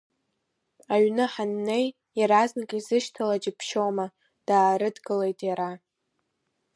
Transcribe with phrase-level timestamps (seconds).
[0.93, 1.85] Аҩны ҳаннеи,
[2.19, 4.05] иаразнак изышьҭала џьыбшьома,
[4.47, 5.69] даарыдгылеит иара.